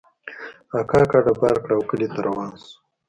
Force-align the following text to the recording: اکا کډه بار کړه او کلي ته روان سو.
اکا 0.79 1.01
کډه 1.11 1.33
بار 1.39 1.55
کړه 1.63 1.73
او 1.77 1.83
کلي 1.89 2.07
ته 2.13 2.19
روان 2.27 2.49
سو. 2.63 2.73